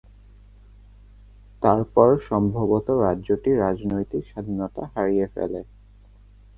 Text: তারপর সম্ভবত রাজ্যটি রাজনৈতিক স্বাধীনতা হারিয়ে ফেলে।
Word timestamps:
তারপর 1.63 2.09
সম্ভবত 2.29 2.87
রাজ্যটি 3.01 3.49
রাজনৈতিক 3.55 4.23
স্বাধীনতা 4.27 4.83
হারিয়ে 4.93 5.27
ফেলে। 5.27 5.61